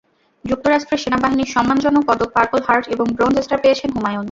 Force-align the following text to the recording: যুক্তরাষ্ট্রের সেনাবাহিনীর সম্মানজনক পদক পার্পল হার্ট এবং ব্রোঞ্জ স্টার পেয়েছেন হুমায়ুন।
যুক্তরাষ্ট্রের 0.45 1.01
সেনাবাহিনীর 1.03 1.53
সম্মানজনক 1.55 2.03
পদক 2.09 2.29
পার্পল 2.35 2.59
হার্ট 2.67 2.85
এবং 2.87 3.05
ব্রোঞ্জ 3.17 3.35
স্টার 3.39 3.59
পেয়েছেন 3.63 3.89
হুমায়ুন। 3.95 4.19